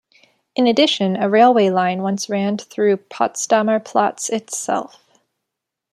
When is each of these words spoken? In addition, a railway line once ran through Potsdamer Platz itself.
In 0.55 0.65
addition, 0.65 1.15
a 1.15 1.29
railway 1.29 1.69
line 1.69 2.01
once 2.01 2.27
ran 2.27 2.57
through 2.57 2.97
Potsdamer 2.97 3.79
Platz 3.79 4.29
itself. 4.29 4.99